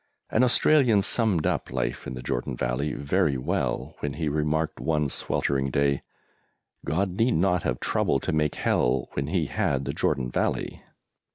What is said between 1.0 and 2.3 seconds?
summed up life in the